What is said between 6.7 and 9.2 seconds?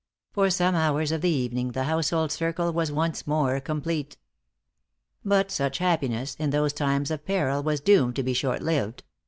times of peril, was doomed to be short lived.